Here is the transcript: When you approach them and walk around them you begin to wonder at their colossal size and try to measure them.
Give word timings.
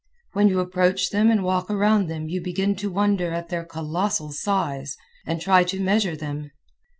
When 0.33 0.47
you 0.47 0.59
approach 0.61 1.11
them 1.11 1.29
and 1.29 1.43
walk 1.43 1.69
around 1.69 2.07
them 2.07 2.27
you 2.27 2.41
begin 2.41 2.75
to 2.77 2.89
wonder 2.89 3.31
at 3.31 3.49
their 3.49 3.63
colossal 3.63 4.31
size 4.31 4.97
and 5.27 5.39
try 5.39 5.63
to 5.65 5.79
measure 5.79 6.15
them. 6.15 6.49